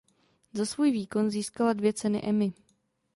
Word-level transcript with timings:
Za 0.53 0.65
svůj 0.65 0.91
výkon 0.91 1.29
získala 1.29 1.73
dvě 1.73 1.93
ceny 1.93 2.21
Emmy. 2.23 2.53